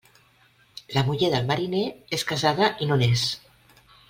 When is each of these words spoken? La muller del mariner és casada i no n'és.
La 0.95 1.03
muller 1.09 1.29
del 1.33 1.45
mariner 1.51 1.83
és 2.19 2.25
casada 2.35 2.71
i 2.87 2.89
no 2.93 2.99
n'és. 3.03 3.29